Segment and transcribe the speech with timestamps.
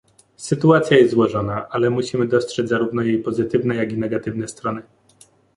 [0.37, 4.81] Sytuacja jest złożona, ale musimy dostrzec zarówno jej pozytywne, jak i negatywne strony